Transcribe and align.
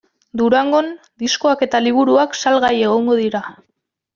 Durangon 0.39 0.87
diskoak 1.23 1.61
eta 1.67 1.81
liburuak 1.89 2.35
salgai 2.45 2.75
egongo 2.89 3.19
dira. 3.25 3.45